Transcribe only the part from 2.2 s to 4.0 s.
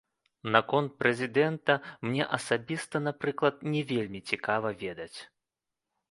асабіста, напрыклад, не